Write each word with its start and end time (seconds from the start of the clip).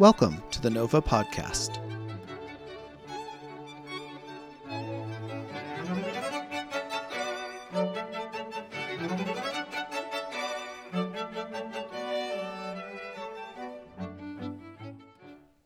Welcome 0.00 0.42
to 0.50 0.60
the 0.60 0.70
Nova 0.70 1.00
Podcast. 1.00 1.78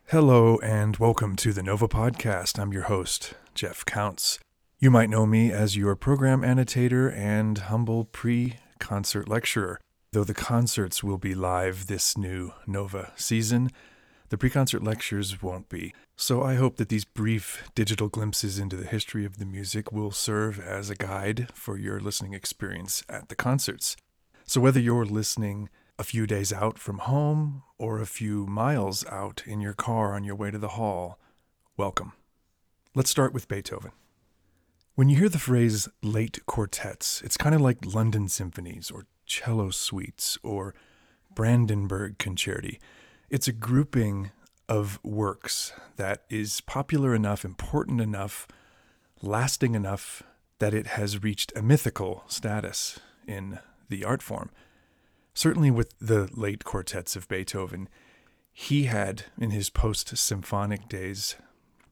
Hello 0.09 0.59
and 0.59 0.99
welcome 0.99 1.35
to 1.37 1.55
the 1.55 1.63
Nova 1.63 1.89
Podcast. 1.89 2.59
I'm 2.59 2.71
your 2.71 2.83
host, 2.83 3.33
Jeff 3.55 3.87
Counts. 3.87 4.39
You 4.79 4.91
might 4.91 5.09
know 5.09 5.25
me 5.25 5.51
as 5.51 5.79
your 5.79 5.97
program 5.97 6.45
annotator 6.45 7.09
and 7.09 7.57
humble 7.57 8.05
pre 8.05 8.57
concert 8.79 9.27
lecturer. 9.27 9.81
Though 10.13 10.25
the 10.25 10.35
concerts 10.35 11.03
will 11.03 11.17
be 11.17 11.35
live 11.35 11.87
this 11.87 12.19
new 12.19 12.53
Nova 12.67 13.13
season, 13.17 13.71
the 14.29 14.39
pre 14.39 14.51
concert 14.51 14.83
lectures 14.83 15.43
won't 15.43 15.69
be. 15.69 15.95
So 16.17 16.43
I 16.43 16.55
hope 16.55 16.77
that 16.77 16.89
these 16.89 17.05
brief 17.05 17.71
digital 17.75 18.09
glimpses 18.09 18.59
into 18.59 18.77
the 18.77 18.87
history 18.87 19.25
of 19.25 19.39
the 19.39 19.47
music 19.47 19.93
will 19.93 20.11
serve 20.11 20.59
as 20.61 20.91
a 20.91 20.97
guide 20.97 21.49
for 21.55 21.79
your 21.79 22.01
listening 22.01 22.35
experience 22.35 23.03
at 23.09 23.29
the 23.29 23.37
concerts. 23.37 23.97
So 24.45 24.61
whether 24.61 24.81
you're 24.81 25.05
listening 25.05 25.69
a 25.99 26.05
few 26.05 26.27
days 26.27 26.53
out 26.53 26.79
from 26.79 26.99
home 26.99 27.63
or 27.79 28.01
a 28.01 28.07
few 28.07 28.47
miles 28.47 29.05
out 29.07 29.43
in 29.47 29.61
your 29.61 29.75
car 29.75 30.15
on 30.15 30.25
your 30.25 30.37
way 30.37 30.51
to 30.51 30.59
the 30.59 30.69
hall, 30.69 31.19
welcome. 31.77 32.13
Let's 32.95 33.11
start 33.11 33.33
with 33.33 33.49
Beethoven. 33.49 33.93
When 34.95 35.09
you 35.09 35.17
hear 35.17 35.29
the 35.29 35.39
phrase 35.39 35.89
late 36.03 36.45
quartets, 36.47 37.23
it's 37.23 37.37
kind 37.37 37.55
of 37.55 37.61
like 37.61 37.95
London 37.95 38.29
symphonies 38.29 38.91
or 38.91 39.07
cello 39.27 39.71
suites 39.71 40.39
or 40.43 40.75
Brandenburg 41.35 42.19
concerti. 42.19 42.79
It's 43.31 43.49
a 43.49 43.53
grouping 43.53 44.31
of 44.71 44.99
works 45.05 45.73
that 45.97 46.25
is 46.31 46.63
popular 46.63 47.15
enough, 47.15 47.45
important 47.45 48.01
enough, 48.01 48.49
lasting 49.21 49.75
enough 49.75 50.23
that 50.61 50.73
it 50.73 50.87
has 50.87 51.23
reached 51.23 51.53
a 51.55 51.61
mythical 51.61 52.25
status 52.27 52.99
in 53.27 53.59
the 53.91 54.03
art 54.03 54.23
form. 54.23 54.51
Certainly, 55.35 55.73
with 55.73 55.93
the 55.99 56.31
late 56.33 56.65
quartets 56.65 57.17
of 57.17 57.29
Beethoven, 57.29 57.91
he 58.51 58.85
had, 58.85 59.25
in 59.39 59.51
his 59.51 59.69
post 59.69 60.17
symphonic 60.17 60.89
days, 60.89 61.37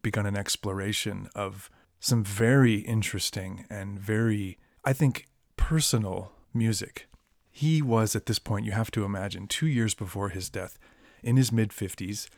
begun 0.00 0.25
an 0.25 0.39
exploration 0.39 1.28
of 1.34 1.71
some 2.00 2.25
very 2.25 2.77
interesting 2.77 3.67
and 3.69 4.00
very, 4.00 4.59
I 4.87 4.95
think, 4.95 5.27
personal 5.59 6.33
music. 6.55 7.09
He 7.50 7.83
was, 7.83 8.17
at 8.17 8.25
this 8.25 8.39
point, 8.39 8.65
you 8.65 8.73
have 8.73 8.91
to 8.93 9.05
imagine, 9.05 9.47
two 9.47 9.67
years 9.67 9.95
before 9.95 10.31
his 10.31 10.48
death, 10.48 10.78
in 11.27 11.36
his 11.36 11.52
mid 11.52 11.70
50s. 11.70 12.28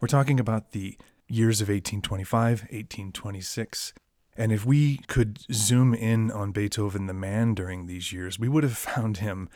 We're 0.00 0.08
talking 0.08 0.38
about 0.38 0.72
the 0.72 0.96
years 1.26 1.60
of 1.60 1.68
1825, 1.68 2.60
1826. 2.60 3.94
And 4.36 4.52
if 4.52 4.66
we 4.66 4.98
could 5.08 5.40
zoom 5.52 5.94
in 5.94 6.30
on 6.30 6.52
Beethoven 6.52 7.06
the 7.06 7.14
man 7.14 7.54
during 7.54 7.86
these 7.86 8.12
years, 8.12 8.38
we 8.38 8.48
would 8.48 8.62
have 8.62 8.76
found 8.78 9.18
him 9.18 9.48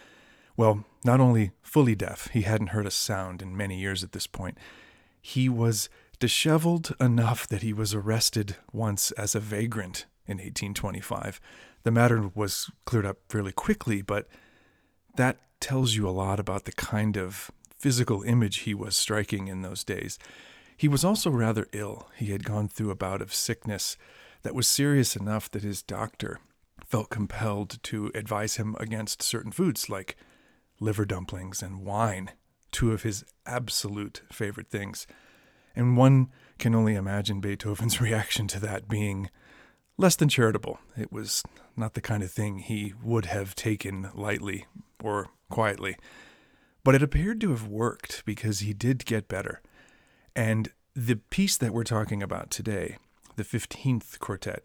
well, 0.56 0.84
not 1.06 1.20
only 1.20 1.52
fully 1.62 1.94
deaf, 1.94 2.28
he 2.34 2.42
hadn't 2.42 2.68
heard 2.68 2.84
a 2.84 2.90
sound 2.90 3.40
in 3.40 3.56
many 3.56 3.78
years 3.78 4.04
at 4.04 4.12
this 4.12 4.26
point, 4.26 4.58
he 5.22 5.48
was 5.48 5.88
disheveled 6.18 6.94
enough 7.00 7.48
that 7.48 7.62
he 7.62 7.72
was 7.72 7.94
arrested 7.94 8.56
once 8.70 9.10
as 9.12 9.34
a 9.34 9.40
vagrant 9.40 10.04
in 10.26 10.36
1825. 10.36 11.40
The 11.82 11.90
matter 11.90 12.30
was 12.34 12.70
cleared 12.84 13.06
up 13.06 13.16
fairly 13.30 13.52
quickly, 13.52 14.02
but 14.02 14.28
that 15.16 15.38
tells 15.60 15.94
you 15.94 16.06
a 16.06 16.10
lot 16.10 16.38
about 16.38 16.66
the 16.66 16.72
kind 16.72 17.16
of 17.16 17.50
physical 17.80 18.22
image 18.22 18.58
he 18.58 18.74
was 18.74 18.94
striking 18.94 19.48
in 19.48 19.62
those 19.62 19.82
days. 19.82 20.18
He 20.76 20.86
was 20.86 21.04
also 21.04 21.30
rather 21.30 21.66
ill. 21.72 22.08
He 22.14 22.26
had 22.26 22.44
gone 22.44 22.68
through 22.68 22.90
a 22.90 22.94
bout 22.96 23.22
of 23.22 23.34
sickness 23.34 23.96
that 24.42 24.54
was 24.54 24.66
serious 24.66 25.16
enough 25.16 25.50
that 25.50 25.62
his 25.62 25.82
doctor 25.82 26.40
felt 26.84 27.08
compelled 27.08 27.82
to 27.84 28.10
advise 28.14 28.56
him 28.56 28.76
against 28.78 29.22
certain 29.22 29.52
foods 29.52 29.88
like 29.88 30.16
liver 30.80 31.04
dumplings, 31.04 31.62
and 31.62 31.84
wine, 31.84 32.30
two 32.72 32.92
of 32.92 33.02
his 33.02 33.24
absolute 33.46 34.22
favorite 34.32 34.68
things. 34.68 35.06
And 35.76 35.96
one 35.96 36.28
can 36.58 36.74
only 36.74 36.94
imagine 36.94 37.40
Beethoven's 37.40 38.00
reaction 38.00 38.46
to 38.48 38.60
that 38.60 38.88
being 38.88 39.30
less 39.96 40.16
than 40.16 40.28
charitable. 40.28 40.78
It 40.96 41.12
was 41.12 41.42
not 41.76 41.94
the 41.94 42.00
kind 42.00 42.22
of 42.22 42.30
thing 42.30 42.58
he 42.58 42.94
would 43.02 43.26
have 43.26 43.54
taken 43.54 44.10
lightly 44.14 44.66
or 45.02 45.28
quietly. 45.50 45.96
But 46.90 46.96
it 46.96 47.04
appeared 47.04 47.40
to 47.42 47.50
have 47.50 47.68
worked 47.68 48.24
because 48.24 48.58
he 48.58 48.72
did 48.72 49.06
get 49.06 49.28
better. 49.28 49.62
And 50.34 50.72
the 50.92 51.14
piece 51.14 51.56
that 51.56 51.72
we're 51.72 51.84
talking 51.84 52.20
about 52.20 52.50
today, 52.50 52.96
the 53.36 53.44
15th 53.44 54.18
quartet, 54.18 54.64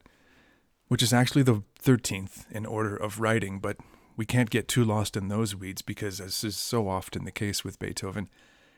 which 0.87 1.03
is 1.03 1.13
actually 1.13 1.43
the 1.43 1.61
13th 1.83 2.49
in 2.49 2.65
order 2.65 2.95
of 2.95 3.19
writing, 3.19 3.59
but 3.59 3.77
we 4.17 4.25
can't 4.25 4.49
get 4.49 4.67
too 4.67 4.83
lost 4.83 5.15
in 5.15 5.27
those 5.27 5.55
weeds 5.55 5.83
because, 5.83 6.19
as 6.19 6.43
is 6.43 6.57
so 6.57 6.89
often 6.89 7.25
the 7.25 7.31
case 7.31 7.63
with 7.63 7.77
Beethoven, 7.77 8.27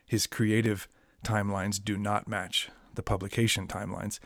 his 0.06 0.28
creative 0.28 0.90
timelines 1.24 1.82
do 1.82 1.96
not 1.96 2.28
match 2.28 2.70
the 2.96 3.02
publication 3.02 3.66
timelines. 3.66 4.20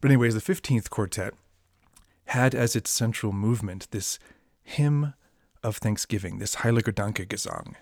But, 0.00 0.12
anyways, 0.12 0.34
the 0.34 0.52
15th 0.52 0.90
quartet 0.90 1.34
had 2.26 2.54
as 2.54 2.76
its 2.76 2.90
central 2.90 3.32
movement 3.32 3.90
this 3.90 4.20
hymn 4.62 5.14
of 5.64 5.78
thanksgiving, 5.78 6.38
this 6.38 6.54
Heiliger 6.54 6.92
Dankgesang. 6.92 7.74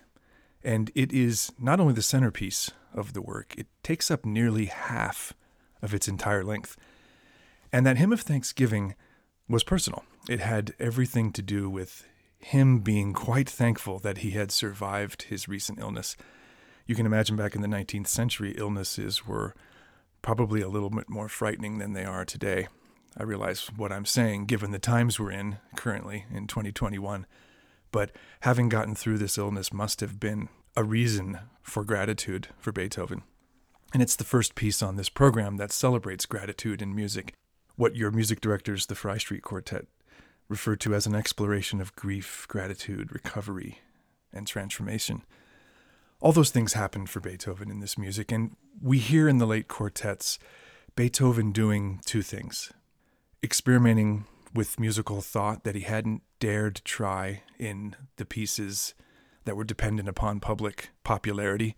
And 0.66 0.90
it 0.96 1.12
is 1.12 1.52
not 1.60 1.78
only 1.78 1.94
the 1.94 2.02
centerpiece 2.02 2.72
of 2.92 3.12
the 3.12 3.22
work, 3.22 3.54
it 3.56 3.68
takes 3.84 4.10
up 4.10 4.26
nearly 4.26 4.64
half 4.64 5.32
of 5.80 5.94
its 5.94 6.08
entire 6.08 6.42
length. 6.42 6.76
And 7.72 7.86
that 7.86 7.98
hymn 7.98 8.12
of 8.12 8.22
thanksgiving 8.22 8.96
was 9.48 9.62
personal. 9.62 10.02
It 10.28 10.40
had 10.40 10.74
everything 10.80 11.30
to 11.34 11.40
do 11.40 11.70
with 11.70 12.08
him 12.40 12.80
being 12.80 13.12
quite 13.12 13.48
thankful 13.48 14.00
that 14.00 14.18
he 14.18 14.32
had 14.32 14.50
survived 14.50 15.22
his 15.22 15.46
recent 15.46 15.78
illness. 15.78 16.16
You 16.84 16.96
can 16.96 17.06
imagine 17.06 17.36
back 17.36 17.54
in 17.54 17.62
the 17.62 17.68
19th 17.68 18.08
century, 18.08 18.52
illnesses 18.58 19.24
were 19.24 19.54
probably 20.20 20.62
a 20.62 20.68
little 20.68 20.90
bit 20.90 21.08
more 21.08 21.28
frightening 21.28 21.78
than 21.78 21.92
they 21.92 22.04
are 22.04 22.24
today. 22.24 22.66
I 23.16 23.22
realize 23.22 23.70
what 23.76 23.92
I'm 23.92 24.04
saying 24.04 24.46
given 24.46 24.72
the 24.72 24.80
times 24.80 25.20
we're 25.20 25.30
in 25.30 25.58
currently 25.76 26.24
in 26.28 26.48
2021. 26.48 27.24
But 27.96 28.10
having 28.40 28.68
gotten 28.68 28.94
through 28.94 29.16
this 29.16 29.38
illness 29.38 29.72
must 29.72 30.02
have 30.02 30.20
been 30.20 30.50
a 30.76 30.84
reason 30.84 31.38
for 31.62 31.82
gratitude 31.82 32.48
for 32.58 32.70
Beethoven. 32.70 33.22
And 33.94 34.02
it's 34.02 34.16
the 34.16 34.22
first 34.22 34.54
piece 34.54 34.82
on 34.82 34.96
this 34.96 35.08
program 35.08 35.56
that 35.56 35.72
celebrates 35.72 36.26
gratitude 36.26 36.82
in 36.82 36.94
music. 36.94 37.32
What 37.76 37.96
your 37.96 38.10
music 38.10 38.42
directors, 38.42 38.84
the 38.84 38.94
Fry 38.94 39.16
Street 39.16 39.40
Quartet, 39.40 39.86
referred 40.46 40.78
to 40.80 40.94
as 40.94 41.06
an 41.06 41.14
exploration 41.14 41.80
of 41.80 41.96
grief, 41.96 42.44
gratitude, 42.48 43.14
recovery, 43.14 43.78
and 44.30 44.46
transformation. 44.46 45.22
All 46.20 46.32
those 46.32 46.50
things 46.50 46.74
happened 46.74 47.08
for 47.08 47.20
Beethoven 47.20 47.70
in 47.70 47.80
this 47.80 47.96
music, 47.96 48.30
and 48.30 48.56
we 48.78 48.98
hear 48.98 49.26
in 49.26 49.38
the 49.38 49.46
late 49.46 49.68
quartets 49.68 50.38
Beethoven 50.96 51.50
doing 51.50 52.02
two 52.04 52.20
things 52.20 52.74
experimenting 53.42 54.26
with 54.56 54.80
musical 54.80 55.20
thought 55.20 55.64
that 55.64 55.74
he 55.74 55.82
hadn't 55.82 56.22
dared 56.40 56.80
try 56.84 57.42
in 57.58 57.94
the 58.16 58.24
pieces 58.24 58.94
that 59.44 59.56
were 59.56 59.64
dependent 59.64 60.08
upon 60.08 60.40
public 60.40 60.90
popularity. 61.04 61.76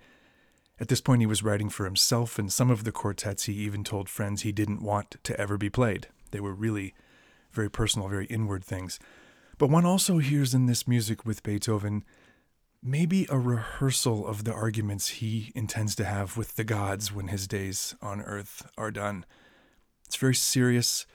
At 0.81 0.89
this 0.89 1.01
point, 1.01 1.21
he 1.21 1.27
was 1.27 1.43
writing 1.43 1.69
for 1.69 1.85
himself, 1.85 2.39
and 2.39 2.53
some 2.53 2.71
of 2.71 2.85
the 2.85 2.93
quartets 2.93 3.45
he 3.45 3.55
even 3.55 3.85
told 3.85 4.09
friends 4.09 4.43
he 4.43 4.53
didn't 4.53 4.83
want 4.83 5.17
to 5.25 5.39
ever 5.41 5.59
be 5.59 5.69
played. 5.69 6.07
They 6.31 6.41
were 6.41 6.55
really 6.55 6.95
very 7.51 7.71
personal, 7.71 8.09
very 8.09 8.27
inward 8.27 8.65
things. 8.65 8.99
But 9.59 9.71
one 9.71 9.85
also 9.85 10.19
hears 10.19 10.55
in 10.55 10.67
this 10.67 10.87
music 10.87 11.27
with 11.27 11.43
Beethoven 11.43 12.05
maybe 12.83 13.27
a 13.29 13.39
rehearsal 13.39 14.27
of 14.27 14.45
the 14.45 14.53
arguments 14.53 15.09
he 15.09 15.51
intends 15.55 15.97
to 15.97 16.05
have 16.05 16.37
with 16.37 16.55
the 16.55 16.65
gods 16.65 17.13
when 17.13 17.29
his 17.29 17.49
days 17.49 17.97
on 18.01 18.21
earth 18.21 18.71
are 18.79 18.93
done. 18.93 19.25
It's 20.07 20.17
very 20.17 20.35
serious, 20.35 21.07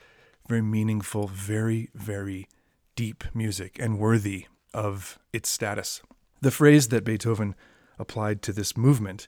very 0.48 0.62
meaningful, 0.62 1.28
very, 1.28 1.90
very 1.94 2.48
deep 2.96 3.24
music 3.34 3.78
and 3.80 4.00
worthy 4.00 4.46
of 4.74 5.20
its 5.32 5.50
status. 5.50 6.02
The 6.42 6.52
phrase 6.52 6.90
that 6.90 7.06
Beethoven 7.06 7.56
applied 7.98 8.42
to 8.44 8.54
this 8.54 8.76
movement 8.76 9.28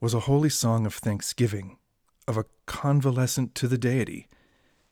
was 0.00 0.14
a 0.14 0.20
holy 0.20 0.50
song 0.50 0.86
of 0.86 0.94
thanksgiving, 0.94 1.78
of 2.26 2.36
a 2.36 2.46
convalescent 2.66 3.54
to 3.56 3.68
the 3.68 3.78
deity 3.78 4.28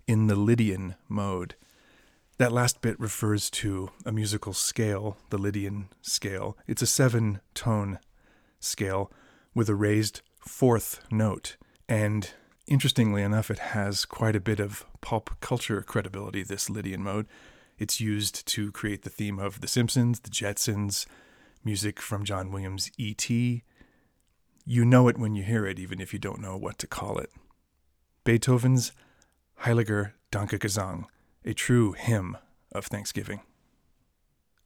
in 0.06 0.28
the 0.28 0.36
Lydian 0.36 0.94
mode. 1.08 1.56
That 2.38 2.52
last 2.52 2.80
bit 2.80 2.98
refers 2.98 3.50
to 3.50 3.90
a 4.04 4.12
musical 4.12 4.52
scale, 4.52 5.16
the 5.30 5.38
Lydian 5.38 5.88
scale. 6.02 6.56
It's 6.66 6.82
a 6.82 6.86
seven 6.86 7.40
tone 7.54 7.98
scale 8.60 9.12
with 9.54 9.68
a 9.68 9.74
raised 9.74 10.20
fourth 10.40 11.00
note. 11.10 11.56
And 11.88 12.30
interestingly 12.66 13.22
enough, 13.22 13.50
it 13.50 13.58
has 13.58 14.04
quite 14.04 14.36
a 14.36 14.40
bit 14.40 14.60
of 14.60 14.84
pop 15.00 15.30
culture 15.40 15.82
credibility, 15.82 16.42
this 16.42 16.70
Lydian 16.70 17.02
mode. 17.02 17.26
It's 17.78 18.00
used 18.00 18.46
to 18.48 18.72
create 18.72 19.02
the 19.02 19.10
theme 19.10 19.38
of 19.38 19.60
The 19.60 19.68
Simpsons, 19.68 20.20
The 20.20 20.30
Jetsons, 20.30 21.06
music 21.64 22.00
from 22.00 22.24
John 22.24 22.50
Williams' 22.50 22.90
E.T., 22.98 23.62
You 24.66 24.84
know 24.84 25.08
it 25.08 25.18
when 25.18 25.34
you 25.34 25.42
hear 25.42 25.66
it, 25.66 25.78
even 25.78 26.00
if 26.00 26.12
you 26.12 26.18
don't 26.18 26.40
know 26.40 26.56
what 26.56 26.78
to 26.78 26.86
call 26.86 27.18
it. 27.18 27.30
Beethoven's 28.24 28.92
Heiliger 29.62 30.12
Dankgesang, 30.32 31.04
a 31.44 31.52
true 31.52 31.92
hymn 31.92 32.38
of 32.72 32.86
thanksgiving. 32.86 33.40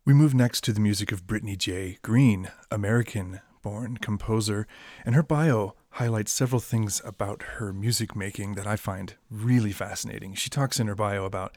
We 0.04 0.14
move 0.14 0.34
next 0.34 0.62
to 0.64 0.72
the 0.72 0.80
music 0.80 1.10
of 1.10 1.26
Brittany 1.26 1.56
J. 1.56 1.98
Green, 2.02 2.50
American 2.70 3.40
born 3.62 3.96
composer, 3.96 4.66
and 5.04 5.14
her 5.14 5.22
bio 5.22 5.74
highlights 5.92 6.32
several 6.32 6.60
things 6.60 7.00
about 7.04 7.42
her 7.56 7.72
music 7.72 8.14
making 8.14 8.54
that 8.54 8.66
I 8.66 8.76
find 8.76 9.14
really 9.30 9.72
fascinating. 9.72 10.34
She 10.34 10.50
talks 10.50 10.78
in 10.78 10.86
her 10.86 10.94
bio 10.94 11.24
about 11.24 11.56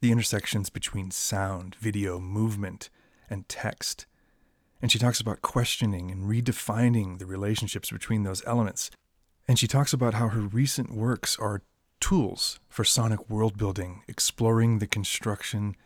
the 0.00 0.10
intersections 0.10 0.70
between 0.70 1.10
sound, 1.10 1.76
video, 1.76 2.18
movement, 2.18 2.90
and 3.28 3.48
text. 3.48 4.06
And 4.82 4.90
she 4.90 4.98
talks 4.98 5.20
about 5.20 5.42
questioning 5.42 6.10
and 6.10 6.24
redefining 6.24 7.18
the 7.18 7.26
relationships 7.26 7.90
between 7.90 8.22
those 8.22 8.42
elements. 8.46 8.90
And 9.46 9.58
she 9.58 9.66
talks 9.66 9.92
about 9.92 10.14
how 10.14 10.28
her 10.28 10.40
recent 10.40 10.94
works 10.94 11.38
are 11.38 11.62
tools 12.00 12.60
for 12.68 12.84
sonic 12.84 13.28
world 13.28 13.58
building, 13.58 14.02
exploring 14.08 14.78
the 14.78 14.86
construction, 14.86 15.76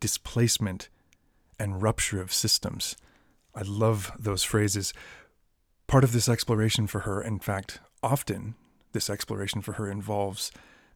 displacement, 0.00 0.88
and 1.58 1.82
rupture 1.82 2.20
of 2.20 2.32
systems. 2.32 2.96
I 3.54 3.62
love 3.62 4.12
those 4.18 4.42
phrases. 4.42 4.94
Part 5.92 6.04
of 6.04 6.12
this 6.12 6.26
exploration 6.26 6.86
for 6.86 7.00
her, 7.00 7.20
in 7.20 7.38
fact, 7.38 7.80
often 8.02 8.54
this 8.94 9.10
exploration 9.10 9.60
for 9.60 9.72
her 9.72 9.90
involves 9.90 10.50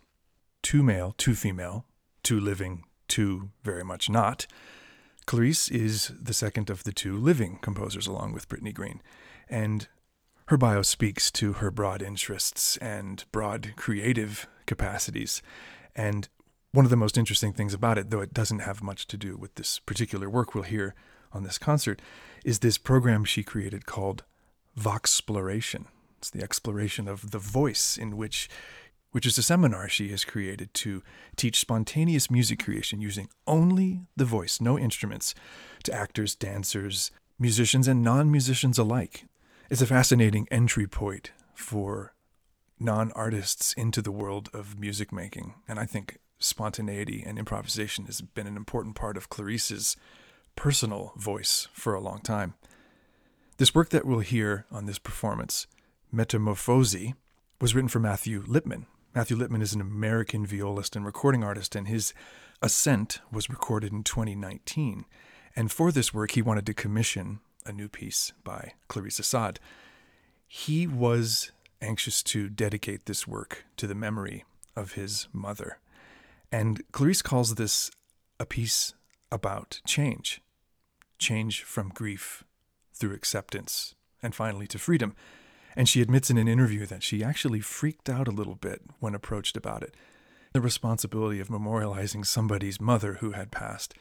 two 0.62 0.81
male, 0.81 1.13
two 1.18 1.36
female, 1.36 1.86
two 2.24 2.40
living, 2.40 2.86
two 3.07 3.50
very 3.63 3.84
much 3.84 4.10
not. 4.10 4.48
Clarice 5.25 5.69
is 5.69 6.12
the 6.19 6.34
second 6.34 6.69
of 6.69 6.84
the 6.84 6.94
two 6.94 7.18
living 7.18 7.60
composers, 7.62 8.07
along 8.07 8.34
with 8.34 8.48
Brittany 8.48 8.72
Green. 8.72 9.01
And 9.50 9.88
her 10.48 10.57
bio 10.57 10.81
speaks 10.81 11.31
to 11.31 11.54
her 11.54 11.72
broad 11.72 12.01
interests 12.01 12.78
and 12.78 13.24
broad 13.31 13.74
creative 13.75 14.48
capacities. 14.66 15.42
And 15.95 16.28
one 16.72 16.86
of 16.86 16.92
the 16.92 16.98
most 16.98 17.18
interesting 17.18 17.54
things 17.54 17.74
about 17.74 17.98
it, 17.98 18.10
though 18.10 18.22
it 18.22 18.34
doesn't 18.34 18.60
have 18.60 18.81
much 18.81 19.07
to 19.07 19.18
do 19.18 19.38
with 19.38 19.56
this 19.56 19.80
particular 19.80 20.30
work 20.30 20.54
we'll 20.56 20.63
hear 20.63 20.95
on 21.31 21.44
this 21.44 21.57
concert, 21.57 22.01
is 22.44 22.60
this 22.60 22.78
program 22.78 23.24
she 23.24 23.44
created 23.44 23.86
called 23.86 24.24
Voxploration. 24.78 25.86
It's 26.23 26.29
the 26.29 26.41
exploration 26.41 27.09
of 27.09 27.31
the 27.31 27.37
voice 27.37 27.97
in 27.97 28.15
which 28.15 28.47
which 29.11 29.25
is 29.25 29.37
a 29.37 29.43
seminar 29.43 29.89
she 29.89 30.07
has 30.07 30.23
created 30.23 30.73
to 30.75 31.03
teach 31.35 31.59
spontaneous 31.59 32.31
music 32.31 32.63
creation 32.63 33.01
using 33.01 33.27
only 33.45 34.03
the 34.15 34.23
voice, 34.23 34.61
no 34.61 34.79
instruments, 34.79 35.35
to 35.83 35.91
actors, 35.93 36.33
dancers, 36.33 37.11
musicians, 37.37 37.89
and 37.89 38.01
non 38.01 38.31
musicians 38.31 38.77
alike. 38.77 39.25
It's 39.69 39.81
a 39.81 39.85
fascinating 39.85 40.47
entry 40.49 40.87
point 40.87 41.33
for 41.55 42.13
non 42.79 43.11
artists 43.11 43.73
into 43.73 44.01
the 44.01 44.09
world 44.09 44.49
of 44.53 44.79
music 44.79 45.11
making, 45.11 45.55
and 45.67 45.77
I 45.77 45.85
think 45.85 46.19
spontaneity 46.39 47.21
and 47.21 47.37
improvisation 47.37 48.05
has 48.05 48.21
been 48.21 48.47
an 48.47 48.56
important 48.56 48.95
part 48.95 49.18
of 49.18 49.27
Clarice's 49.27 49.97
personal 50.56 51.11
voice 51.18 51.68
for 51.73 51.94
a 51.94 51.99
long 51.99 52.21
time. 52.21 52.53
This 53.57 53.75
work 53.75 53.89
that 53.89 54.06
we'll 54.06 54.19
hear 54.19 54.65
on 54.71 54.85
this 54.85 54.99
performance, 54.99 55.68
Metamorphosi, 56.13 57.13
was 57.59 57.73
written 57.73 57.89
for 57.89 57.99
Matthew 57.99 58.43
Lipman. 58.43 58.85
Matthew 59.15 59.37
Lipman 59.37 59.61
is 59.61 59.73
an 59.73 59.81
American 59.81 60.45
violist 60.45 60.95
and 60.95 61.05
recording 61.05 61.43
artist, 61.43 61.75
and 61.75 61.87
his 61.87 62.13
Ascent 62.61 63.19
was 63.31 63.49
recorded 63.49 63.91
in 63.91 64.03
2019. 64.03 65.05
And 65.55 65.71
for 65.71 65.91
this 65.91 66.13
work, 66.13 66.31
he 66.31 66.41
wanted 66.41 66.65
to 66.65 66.73
commission 66.73 67.39
a 67.65 67.71
new 67.71 67.87
piece 67.87 68.33
by 68.43 68.73
Clarice 68.87 69.19
Assad. 69.19 69.59
He 70.47 70.87
was 70.87 71.51
anxious 71.81 72.23
to 72.23 72.49
dedicate 72.49 73.05
this 73.05 73.27
work 73.27 73.65
to 73.77 73.87
the 73.87 73.95
memory 73.95 74.45
of 74.75 74.93
his 74.93 75.27
mother. 75.33 75.79
And 76.51 76.81
Clarice 76.91 77.21
calls 77.21 77.55
this 77.55 77.91
a 78.39 78.45
piece 78.45 78.93
about 79.31 79.81
change 79.85 80.41
change 81.17 81.63
from 81.63 81.89
grief 81.89 82.43
through 82.93 83.13
acceptance 83.13 83.95
and 84.21 84.35
finally 84.35 84.67
to 84.67 84.77
freedom. 84.77 85.15
And 85.75 85.89
she 85.89 86.01
admits 86.01 86.30
in 86.30 86.37
an 86.37 86.47
interview 86.47 86.85
that 86.85 87.03
she 87.03 87.23
actually 87.23 87.59
freaked 87.59 88.09
out 88.09 88.27
a 88.27 88.31
little 88.31 88.56
bit 88.56 88.81
when 88.99 89.15
approached 89.15 89.57
about 89.57 89.83
it. 89.83 89.95
The 90.53 90.61
responsibility 90.61 91.39
of 91.39 91.47
memorializing 91.47 92.25
somebody's 92.25 92.80
mother 92.80 93.15
who 93.15 93.31
had 93.31 93.51
passed 93.51 93.95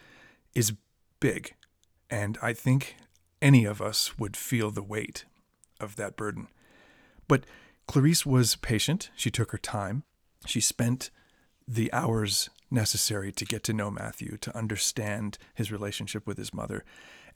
is 0.55 0.75
big. 1.19 1.55
And 2.11 2.37
I 2.43 2.52
think 2.52 2.97
any 3.41 3.64
of 3.64 3.81
us 3.81 4.19
would 4.19 4.37
feel 4.37 4.71
the 4.71 4.83
weight 4.83 5.25
of 5.81 5.97
that 5.97 6.17
burden. 6.17 6.49
But 7.26 7.45
Clarice 7.87 8.26
was 8.26 8.57
patient. 8.57 9.11
She 9.17 9.31
took 9.31 9.52
her 9.52 9.59
time. 9.59 10.05
She 10.47 10.61
spent 10.61 11.11
the 11.67 11.93
hours 11.93 12.50
necessary 12.73 13.31
to 13.33 13.45
get 13.45 13.62
to 13.64 13.73
know 13.73 13.91
Matthew, 13.91 14.37
to 14.38 14.57
understand 14.57 15.38
his 15.55 15.71
relationship 15.71 16.26
with 16.26 16.38
his 16.38 16.55
mother. 16.55 16.85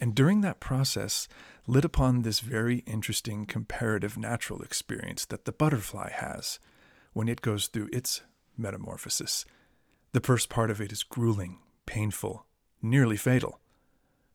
And 0.01 0.15
during 0.15 0.41
that 0.41 0.61
process, 0.61 1.29
lit 1.67 1.85
upon 1.85 2.23
this 2.23 2.41
very 2.41 2.79
interesting 2.87 3.47
comparative 3.47 4.17
natural 4.17 4.63
experience 4.63 5.25
that 5.27 5.45
the 5.45 5.53
butterfly 5.53 6.11
has 6.11 6.59
when 7.13 7.29
it 7.29 7.41
goes 7.41 7.69
through 7.69 7.89
its 7.93 8.23
metamorphosis. 8.57 9.45
The 10.13 10.21
first 10.21 10.49
part 10.49 10.71
of 10.71 10.81
it 10.81 10.93
is 10.93 11.03
grueling, 11.03 11.59
painful, 11.85 12.47
nearly 12.83 13.17
fatal. 13.17 13.61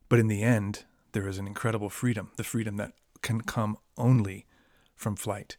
But 0.08 0.18
in 0.18 0.28
the 0.28 0.42
end, 0.42 0.84
there 1.12 1.28
is 1.28 1.38
an 1.38 1.46
incredible 1.46 1.90
freedom, 1.90 2.30
the 2.36 2.44
freedom 2.44 2.76
that 2.76 2.92
can 3.22 3.40
come 3.40 3.76
only 3.96 4.46
from 4.94 5.16
flight. 5.16 5.56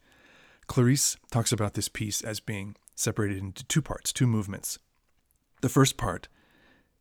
Clarice 0.68 1.18
talks 1.32 1.52
about 1.52 1.74
this 1.74 1.90
piece 1.90 2.22
as 2.22 2.40
being 2.40 2.76
separated 2.96 3.38
into 3.38 3.64
two 3.66 3.82
parts, 3.82 4.14
two 4.14 4.28
movements. 4.28 4.80
The 5.64 5.70
first 5.70 5.96
part 5.96 6.28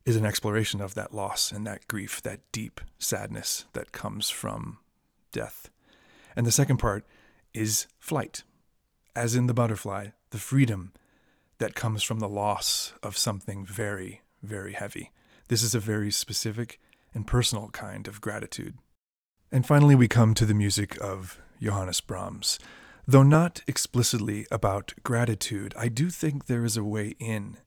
is 0.05 0.15
an 0.15 0.25
exploration 0.25 0.79
of 0.79 0.93
that 0.93 1.13
loss 1.13 1.51
and 1.51 1.67
that 1.67 1.85
grief, 1.89 2.21
that 2.21 2.49
deep 2.53 2.79
sadness 2.97 3.65
that 3.73 3.91
comes 3.91 4.29
from 4.29 4.77
death. 5.33 5.69
And 6.33 6.45
the 6.45 6.51
second 6.51 6.77
part 6.77 7.05
is 7.53 7.87
flight, 7.99 8.43
as 9.17 9.35
in 9.35 9.47
the 9.47 9.53
butterfly, 9.53 10.11
the 10.29 10.37
freedom 10.37 10.93
that 11.57 11.75
comes 11.75 12.03
from 12.03 12.21
the 12.21 12.29
loss 12.29 12.93
of 13.03 13.17
something 13.17 13.65
very, 13.65 14.21
very 14.41 14.71
heavy. 14.71 15.11
This 15.49 15.61
is 15.61 15.75
a 15.75 15.79
very 15.81 16.09
specific 16.09 16.79
and 17.13 17.27
personal 17.27 17.67
kind 17.67 18.07
of 18.07 18.21
gratitude. 18.21 18.77
And 19.51 19.67
finally, 19.67 19.93
we 19.93 20.07
come 20.07 20.33
to 20.35 20.45
the 20.45 20.53
music 20.53 20.97
of 21.01 21.37
Johannes 21.61 21.99
Brahms. 21.99 22.59
Though 23.05 23.23
not 23.23 23.61
explicitly 23.67 24.47
about 24.49 24.93
gratitude, 25.03 25.73
I 25.77 25.89
do 25.89 26.09
think 26.09 26.45
there 26.45 26.63
is 26.63 26.77
a 26.77 26.83
way 26.85 27.17
in, 27.19 27.57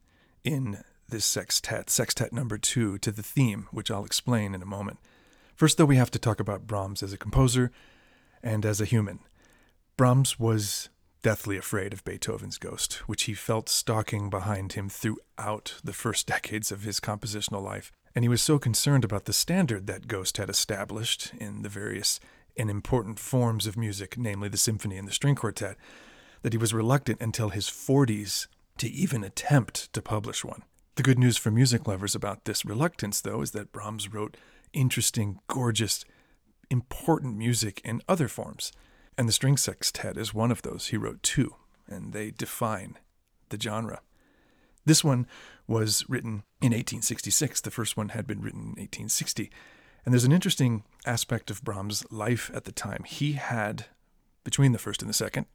in 0.46 0.78
this 1.08 1.24
sextet, 1.24 1.90
sextet 1.90 2.32
number 2.32 2.56
two, 2.56 2.98
to 2.98 3.10
the 3.10 3.22
theme, 3.22 3.66
which 3.72 3.90
I'll 3.90 4.04
explain 4.04 4.54
in 4.54 4.62
a 4.62 4.66
moment. 4.66 4.98
First, 5.56 5.76
though, 5.76 5.84
we 5.84 5.96
have 5.96 6.10
to 6.12 6.18
talk 6.18 6.38
about 6.38 6.66
Brahms 6.66 7.02
as 7.02 7.12
a 7.12 7.18
composer 7.18 7.72
and 8.42 8.64
as 8.64 8.80
a 8.80 8.84
human. 8.84 9.18
Brahms 9.96 10.38
was 10.38 10.88
deathly 11.22 11.56
afraid 11.56 11.92
of 11.92 12.04
Beethoven's 12.04 12.58
ghost, 12.58 12.94
which 13.08 13.24
he 13.24 13.34
felt 13.34 13.68
stalking 13.68 14.30
behind 14.30 14.74
him 14.74 14.88
throughout 14.88 15.74
the 15.82 15.92
first 15.92 16.26
decades 16.28 16.70
of 16.70 16.84
his 16.84 17.00
compositional 17.00 17.62
life. 17.62 17.90
And 18.14 18.24
he 18.24 18.28
was 18.28 18.40
so 18.40 18.58
concerned 18.58 19.04
about 19.04 19.24
the 19.24 19.32
standard 19.32 19.86
that 19.88 20.08
ghost 20.08 20.36
had 20.36 20.48
established 20.48 21.32
in 21.38 21.62
the 21.62 21.68
various 21.68 22.20
and 22.56 22.70
important 22.70 23.18
forms 23.18 23.66
of 23.66 23.76
music, 23.76 24.16
namely 24.16 24.48
the 24.48 24.56
symphony 24.56 24.96
and 24.96 25.08
the 25.08 25.12
string 25.12 25.34
quartet, 25.34 25.76
that 26.42 26.52
he 26.52 26.58
was 26.58 26.72
reluctant 26.72 27.20
until 27.20 27.48
his 27.48 27.66
40s 27.66 28.46
to 28.78 28.88
even 28.88 29.24
attempt 29.24 29.92
to 29.92 30.02
publish 30.02 30.44
one. 30.44 30.62
The 30.96 31.02
good 31.02 31.18
news 31.18 31.36
for 31.36 31.50
music 31.50 31.86
lovers 31.86 32.14
about 32.14 32.44
this 32.44 32.64
reluctance, 32.64 33.20
though, 33.20 33.42
is 33.42 33.50
that 33.50 33.72
Brahms 33.72 34.12
wrote 34.12 34.36
interesting, 34.72 35.40
gorgeous, 35.46 36.04
important 36.70 37.36
music 37.36 37.80
in 37.84 38.02
other 38.08 38.28
forms. 38.28 38.72
And 39.18 39.28
the 39.28 39.32
string 39.32 39.56
sextet 39.56 40.16
is 40.16 40.34
one 40.34 40.50
of 40.50 40.62
those. 40.62 40.88
He 40.88 40.96
wrote 40.96 41.22
two, 41.22 41.54
and 41.86 42.12
they 42.12 42.30
define 42.30 42.98
the 43.48 43.60
genre. 43.60 44.00
This 44.84 45.02
one 45.02 45.26
was 45.66 46.04
written 46.08 46.44
in 46.62 46.72
1866. 46.72 47.60
The 47.60 47.70
first 47.70 47.96
one 47.96 48.10
had 48.10 48.26
been 48.26 48.40
written 48.40 48.60
in 48.60 48.66
1860. 48.68 49.50
And 50.04 50.14
there's 50.14 50.24
an 50.24 50.32
interesting 50.32 50.84
aspect 51.04 51.50
of 51.50 51.64
Brahms' 51.64 52.04
life 52.10 52.50
at 52.54 52.64
the 52.64 52.72
time. 52.72 53.02
He 53.04 53.32
had, 53.32 53.86
between 54.44 54.72
the 54.72 54.78
first 54.78 55.02
and 55.02 55.08
the 55.08 55.14
second, 55.14 55.46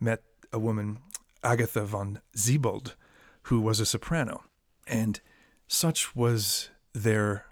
met 0.00 0.22
a 0.52 0.58
woman, 0.58 0.98
Agatha 1.46 1.84
von 1.84 2.20
Siebold, 2.34 2.96
who 3.42 3.60
was 3.60 3.78
a 3.78 3.86
soprano. 3.86 4.42
And 4.84 5.20
such 5.68 6.16
was 6.16 6.70
their 6.92 7.44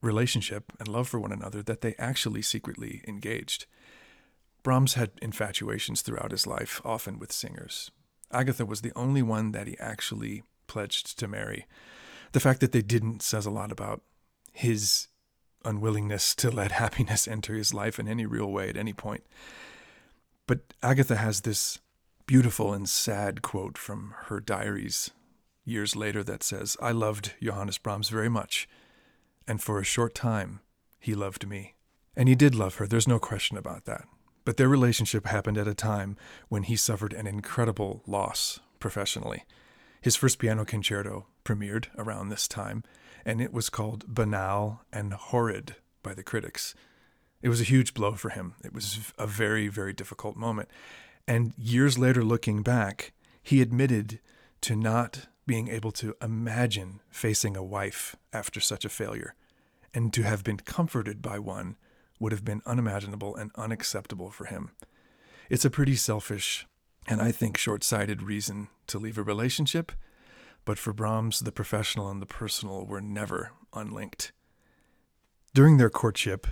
relationship 0.00 0.72
and 0.78 0.86
love 0.86 1.08
for 1.08 1.18
one 1.18 1.32
another 1.32 1.60
that 1.64 1.80
they 1.80 1.96
actually 1.98 2.42
secretly 2.42 3.02
engaged. 3.08 3.66
Brahms 4.62 4.94
had 4.94 5.10
infatuations 5.20 6.02
throughout 6.02 6.30
his 6.30 6.46
life, 6.46 6.80
often 6.84 7.18
with 7.18 7.32
singers. 7.32 7.90
Agatha 8.30 8.64
was 8.64 8.82
the 8.82 8.92
only 8.94 9.22
one 9.22 9.50
that 9.50 9.66
he 9.66 9.76
actually 9.80 10.44
pledged 10.68 11.18
to 11.18 11.26
marry. 11.26 11.66
The 12.30 12.40
fact 12.40 12.60
that 12.60 12.70
they 12.70 12.80
didn't 12.80 13.22
says 13.22 13.44
a 13.44 13.50
lot 13.50 13.72
about 13.72 14.02
his 14.52 15.08
unwillingness 15.64 16.36
to 16.36 16.50
let 16.52 16.72
happiness 16.82 17.26
enter 17.26 17.54
his 17.54 17.74
life 17.74 17.98
in 17.98 18.06
any 18.06 18.24
real 18.24 18.52
way 18.52 18.68
at 18.68 18.76
any 18.76 18.92
point. 18.92 19.24
But 20.46 20.74
Agatha 20.80 21.16
has 21.16 21.40
this 21.40 21.80
beautiful 22.26 22.72
and 22.72 22.88
sad 22.88 23.42
quote 23.42 23.76
from 23.76 24.14
her 24.26 24.40
diaries 24.40 25.10
years 25.64 25.94
later 25.94 26.24
that 26.24 26.42
says, 26.42 26.76
I 26.80 26.92
loved 26.92 27.34
Johannes 27.40 27.78
Brahms 27.78 28.08
very 28.08 28.28
much, 28.28 28.68
and 29.46 29.62
for 29.62 29.78
a 29.78 29.84
short 29.84 30.14
time 30.14 30.60
he 30.98 31.14
loved 31.14 31.48
me. 31.48 31.74
And 32.16 32.28
he 32.28 32.34
did 32.34 32.54
love 32.54 32.76
her, 32.76 32.86
there's 32.86 33.08
no 33.08 33.18
question 33.18 33.56
about 33.56 33.84
that. 33.84 34.04
But 34.44 34.56
their 34.56 34.68
relationship 34.68 35.26
happened 35.26 35.56
at 35.56 35.68
a 35.68 35.74
time 35.74 36.16
when 36.48 36.64
he 36.64 36.76
suffered 36.76 37.12
an 37.12 37.26
incredible 37.26 38.02
loss 38.06 38.60
professionally. 38.80 39.44
His 40.00 40.16
first 40.16 40.38
piano 40.38 40.64
concerto 40.64 41.26
premiered 41.44 41.86
around 41.96 42.28
this 42.28 42.48
time, 42.48 42.82
and 43.24 43.40
it 43.40 43.52
was 43.52 43.70
called 43.70 44.04
banal 44.12 44.82
and 44.92 45.12
horrid 45.12 45.76
by 46.02 46.12
the 46.12 46.24
critics. 46.24 46.74
It 47.40 47.48
was 47.48 47.60
a 47.60 47.64
huge 47.64 47.94
blow 47.94 48.14
for 48.14 48.30
him. 48.30 48.54
It 48.64 48.72
was 48.72 49.12
a 49.16 49.26
very, 49.26 49.68
very 49.68 49.92
difficult 49.92 50.36
moment. 50.36 50.68
And 51.26 51.54
years 51.56 51.98
later, 51.98 52.24
looking 52.24 52.62
back, 52.62 53.12
he 53.42 53.60
admitted 53.62 54.20
to 54.62 54.76
not 54.76 55.28
being 55.46 55.68
able 55.68 55.92
to 55.92 56.14
imagine 56.22 57.00
facing 57.10 57.56
a 57.56 57.64
wife 57.64 58.16
after 58.32 58.60
such 58.60 58.84
a 58.84 58.88
failure, 58.88 59.34
and 59.92 60.12
to 60.12 60.22
have 60.22 60.44
been 60.44 60.58
comforted 60.58 61.20
by 61.20 61.38
one 61.38 61.76
would 62.20 62.32
have 62.32 62.44
been 62.44 62.62
unimaginable 62.64 63.34
and 63.34 63.50
unacceptable 63.56 64.30
for 64.30 64.44
him. 64.44 64.70
It's 65.50 65.64
a 65.64 65.70
pretty 65.70 65.96
selfish 65.96 66.66
and 67.06 67.20
I 67.20 67.32
think 67.32 67.56
short 67.56 67.82
sighted 67.82 68.22
reason 68.22 68.68
to 68.86 68.98
leave 68.98 69.18
a 69.18 69.22
relationship, 69.22 69.92
but 70.64 70.78
for 70.78 70.92
Brahms, 70.92 71.40
the 71.40 71.52
professional 71.52 72.08
and 72.08 72.22
the 72.22 72.26
personal 72.26 72.86
were 72.86 73.00
never 73.00 73.52
unlinked. 73.74 74.32
During 75.54 75.76
their 75.76 75.90
courtship 75.90 76.46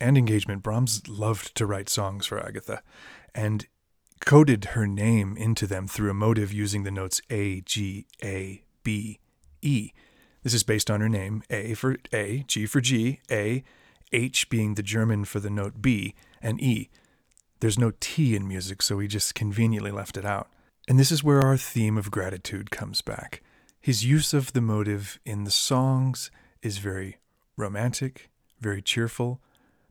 and 0.00 0.16
engagement, 0.16 0.62
Brahms 0.62 1.08
loved 1.08 1.54
to 1.56 1.66
write 1.66 1.88
songs 1.88 2.26
for 2.26 2.38
Agatha 2.38 2.82
and 3.34 3.66
coded 4.20 4.66
her 4.66 4.86
name 4.86 5.36
into 5.36 5.66
them 5.66 5.86
through 5.86 6.10
a 6.10 6.14
motive 6.14 6.52
using 6.52 6.82
the 6.82 6.90
notes 6.90 7.20
A, 7.30 7.60
G, 7.60 8.06
A, 8.22 8.64
B, 8.82 9.18
E. 9.62 9.92
This 10.42 10.54
is 10.54 10.62
based 10.62 10.90
on 10.90 11.00
her 11.00 11.08
name 11.08 11.42
A 11.50 11.74
for 11.74 11.96
A, 12.12 12.44
G 12.46 12.66
for 12.66 12.80
G, 12.80 13.20
A, 13.30 13.64
H 14.12 14.48
being 14.48 14.74
the 14.74 14.82
German 14.82 15.24
for 15.24 15.40
the 15.40 15.50
note 15.50 15.82
B, 15.82 16.14
and 16.40 16.60
E. 16.60 16.88
There's 17.60 17.78
no 17.78 17.92
T 18.00 18.36
in 18.36 18.46
music, 18.46 18.82
so 18.82 18.98
he 18.98 19.08
just 19.08 19.34
conveniently 19.34 19.90
left 19.90 20.16
it 20.16 20.24
out. 20.24 20.48
And 20.88 20.98
this 20.98 21.10
is 21.10 21.24
where 21.24 21.40
our 21.40 21.56
theme 21.56 21.98
of 21.98 22.10
gratitude 22.10 22.70
comes 22.70 23.02
back. 23.02 23.42
His 23.80 24.04
use 24.04 24.34
of 24.34 24.52
the 24.52 24.60
motive 24.60 25.18
in 25.24 25.44
the 25.44 25.50
songs 25.50 26.30
is 26.62 26.78
very 26.78 27.16
romantic, 27.56 28.30
very 28.60 28.82
cheerful, 28.82 29.40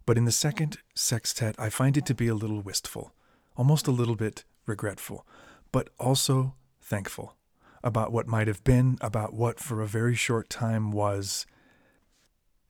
but 0.05 0.17
in 0.17 0.25
the 0.25 0.31
second 0.31 0.77
sextet, 0.93 1.55
I 1.57 1.69
find 1.69 1.97
it 1.97 2.05
to 2.07 2.13
be 2.13 2.27
a 2.27 2.35
little 2.35 2.61
wistful, 2.61 3.13
almost 3.55 3.87
a 3.87 3.91
little 3.91 4.15
bit 4.15 4.43
regretful, 4.65 5.25
but 5.71 5.89
also 5.99 6.55
thankful 6.81 7.35
about 7.83 8.11
what 8.11 8.27
might 8.27 8.47
have 8.47 8.63
been, 8.63 8.97
about 9.01 9.33
what 9.33 9.59
for 9.59 9.81
a 9.81 9.87
very 9.87 10.15
short 10.15 10.49
time 10.49 10.91
was, 10.91 11.45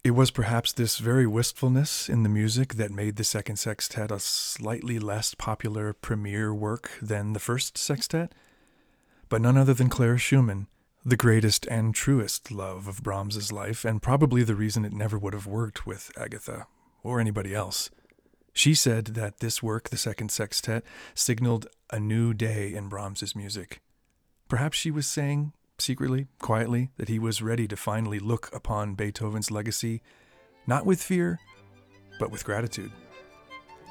it 0.03 0.11
was 0.11 0.29
perhaps 0.29 0.71
this 0.71 0.99
very 0.99 1.25
wistfulness 1.25 2.09
in 2.09 2.21
the 2.21 2.29
music 2.29 2.75
that 2.75 2.91
made 2.91 3.15
the 3.15 3.23
second 3.23 3.55
sextet 3.55 4.11
a 4.11 4.19
slightly 4.19 4.99
less 4.99 5.33
popular 5.33 5.93
premiere 5.93 6.53
work 6.53 6.91
than 7.01 7.33
the 7.33 7.39
first 7.39 7.77
sextet. 7.77 8.33
But 9.29 9.41
none 9.41 9.57
other 9.57 9.73
than 9.73 9.89
Clara 9.89 10.19
Schumann, 10.19 10.67
the 11.03 11.17
greatest 11.17 11.65
and 11.71 11.95
truest 11.95 12.51
love 12.51 12.87
of 12.87 13.01
Brahms's 13.01 13.51
life, 13.51 13.85
and 13.85 14.01
probably 14.01 14.43
the 14.43 14.53
reason 14.53 14.85
it 14.85 14.93
never 14.93 15.17
would 15.17 15.33
have 15.33 15.47
worked 15.47 15.87
with 15.87 16.11
Agatha 16.17 16.67
or 17.01 17.19
anybody 17.19 17.55
else. 17.55 17.89
She 18.57 18.73
said 18.73 19.07
that 19.07 19.41
this 19.41 19.61
work, 19.61 19.89
the 19.89 19.97
second 19.97 20.31
sextet, 20.31 20.85
signaled 21.13 21.67
a 21.91 21.99
new 21.99 22.33
day 22.33 22.73
in 22.73 22.87
Brahms's 22.87 23.35
music. 23.35 23.81
Perhaps 24.47 24.77
she 24.77 24.89
was 24.89 25.05
saying 25.05 25.51
secretly, 25.77 26.27
quietly, 26.39 26.89
that 26.95 27.09
he 27.09 27.19
was 27.19 27.41
ready 27.41 27.67
to 27.67 27.75
finally 27.75 28.17
look 28.17 28.49
upon 28.55 28.95
Beethoven's 28.95 29.51
legacy, 29.51 30.01
not 30.65 30.85
with 30.85 31.03
fear, 31.03 31.37
but 32.17 32.31
with 32.31 32.45
gratitude. 32.45 32.93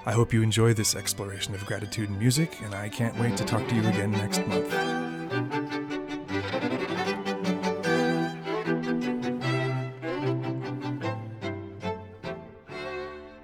I 0.07 0.13
hope 0.13 0.33
you 0.33 0.41
enjoy 0.41 0.73
this 0.73 0.97
exploration 0.97 1.55
of 1.55 1.67
gratitude 1.67 2.09
in 2.09 2.19
music, 2.19 2.59
and 2.63 2.75
I 2.75 2.89
can't 2.89 3.19
wait 3.19 3.37
to 3.37 3.45
talk 3.45 3.69
to 3.69 3.75
you 3.75 3.87
again 3.87 4.13
next 4.13 4.47
month. 4.47 5.84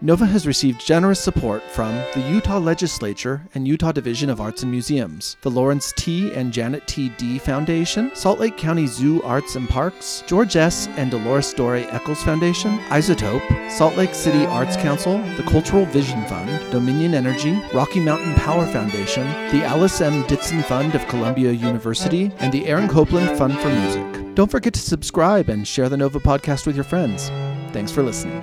Nova 0.03 0.25
has 0.25 0.47
received 0.47 0.81
generous 0.81 1.21
support 1.21 1.63
from 1.63 1.95
the 2.15 2.25
Utah 2.27 2.57
Legislature 2.57 3.43
and 3.55 3.69
Utah 3.69 3.93
Division 3.93 4.31
of 4.31 4.41
Arts 4.41 4.63
and 4.63 4.71
Museums, 4.73 5.37
the 5.43 5.51
Lawrence 5.51 5.93
T. 5.95 6.33
and 6.33 6.55
Janet 6.55 6.87
T. 6.87 7.11
Dee 7.19 7.39
Foundation, 7.39 8.11
Salt 8.15 8.41
Lake 8.41 8.57
County 8.57 8.87
Zoo 8.87 9.23
Arts 9.23 9.57
and 9.57 9.69
Parks, 9.69 10.25
George 10.27 10.57
S. 10.57 10.89
and 10.97 11.11
Dolores 11.11 11.53
Dore 11.53 11.77
Eccles 11.77 12.23
Foundation, 12.23 12.79
Isotope, 12.89 13.71
Salt 13.71 13.95
Lake 13.97 14.15
City 14.15 14.47
Arts 14.47 14.75
Council, 14.79 15.19
the 15.37 15.43
Cultural 15.43 15.85
Vision 15.85 16.25
Fund, 16.25 16.49
Dominion 16.73 17.13
Energy, 17.13 17.61
Rocky 17.75 18.01
Mountain 18.01 18.35
Power 18.37 18.65
Foundation, 18.69 19.27
the 19.51 19.65
Alice 19.65 20.01
M. 20.01 20.23
Ditson 20.25 20.65
Fund 20.65 20.95
of 20.95 21.07
Columbia 21.09 21.53
University, 21.53 22.33
and 22.39 22.51
the 22.51 22.65
Aaron 22.67 22.89
Copland 22.89 23.37
Fund 23.37 23.59
for 23.59 23.69
Music. 23.69 24.35
Don't 24.35 24.51
forget 24.51 24.73
to 24.73 24.81
subscribe 24.81 25.51
and 25.51 25.69
share 25.69 25.91
the 25.91 25.99
Nova 25.99 26.21
podcast 26.21 26.67
with 26.67 26.75
your 26.75 26.85
friends. 26.85 27.29
Thanks 27.75 27.93
for 27.93 28.03
listening. 28.03 28.43